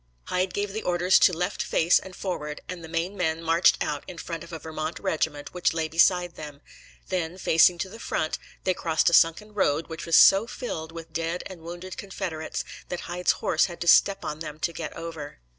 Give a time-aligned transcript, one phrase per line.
[0.23, 4.03] Hyde gave the orders to left face and forward and the Maine men marched out
[4.07, 6.61] in front of a Vermont regiment which lay beside them;
[7.09, 11.13] then, facing to the front, they crossed a sunken road, which was so filled with
[11.13, 15.37] dead and wounded Confederates that Hyde's horse had to step on them to get over.